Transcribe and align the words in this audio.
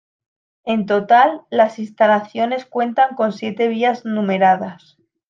En 0.63 0.87
total 0.87 1.41
las 1.51 1.77
instalaciones 1.77 2.65
cuentan 2.65 3.13
con 3.13 3.31
siete 3.33 3.67
vías 3.67 4.03
numeradas. 4.03 4.97